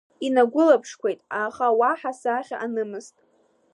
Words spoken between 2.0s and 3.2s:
сахьа анымызт.